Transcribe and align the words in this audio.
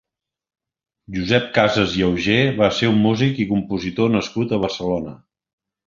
Josep 1.17 1.45
Casas 1.59 1.93
i 2.01 2.03
Augé 2.09 2.39
va 2.63 2.73
ser 2.81 2.91
un 2.95 2.99
músic 3.05 3.45
i 3.45 3.49
compositor 3.55 4.15
nascut 4.19 4.57
a 4.59 4.65
Barcelona. 4.69 5.19